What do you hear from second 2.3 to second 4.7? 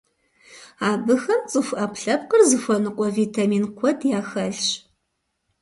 зыхуэныкъуэ витамин куэд яхэлъщ.